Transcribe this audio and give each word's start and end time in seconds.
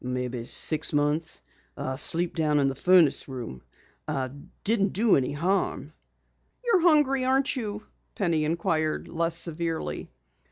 "Maybe 0.03 0.45
six 0.45 0.93
months. 0.93 1.43
I 1.77 1.93
sleep 1.93 2.33
down 2.35 2.57
in 2.57 2.69
the 2.69 2.73
furnace 2.73 3.27
room. 3.27 3.61
I 4.07 4.31
didn't 4.63 4.93
do 4.93 5.15
any 5.15 5.31
harm." 5.33 5.93
"You're 6.65 6.81
hungry, 6.81 7.23
aren't 7.23 7.55
you?" 7.55 7.85
Penny 8.15 8.43
inquired, 8.43 9.07
less 9.07 9.37
severely. 9.37 10.09